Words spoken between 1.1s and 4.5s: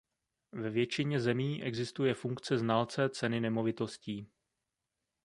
zemí existuje funkce znalce ceny nemovitostí.